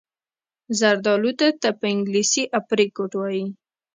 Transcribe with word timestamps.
زردالو 0.79 1.31
ته 1.61 1.69
په 1.79 1.85
انګلیسي 1.93 2.43
Apricot 2.59 3.11
وايي. 3.17 3.45